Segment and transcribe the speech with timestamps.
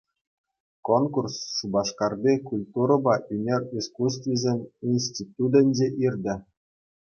[0.87, 4.59] Конкурс Шупашкарти культурӑпа ӳнер искусствисен
[4.93, 6.35] институтӗнче иртӗ.